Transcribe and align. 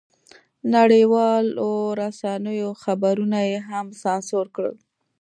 نړیوالو 0.75 1.71
رسنیو 2.01 2.69
خبرونه 2.83 3.39
یې 3.49 3.57
هم 3.69 3.85
سانسور 4.03 4.45
کړل. 4.55 4.75